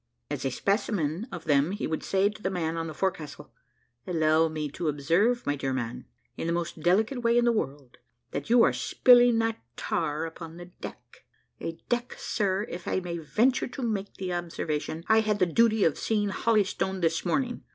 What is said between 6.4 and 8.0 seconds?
the most delicate way in the world,